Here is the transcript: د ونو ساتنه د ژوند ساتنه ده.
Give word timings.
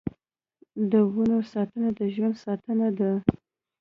د 0.91 0.93
ونو 1.13 1.39
ساتنه 1.51 1.89
د 1.99 2.01
ژوند 2.13 2.35
ساتنه 2.45 2.87
ده. 2.99 3.11